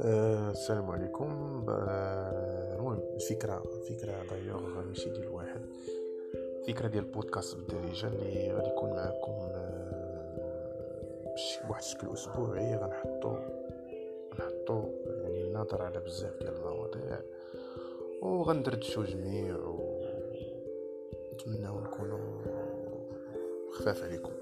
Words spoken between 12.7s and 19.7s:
غنحطو غنحطو يعني النظر على بزاف ديال المواضيع وغندردشو جميع